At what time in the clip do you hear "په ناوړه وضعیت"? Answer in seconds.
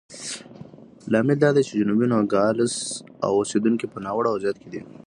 3.89-4.57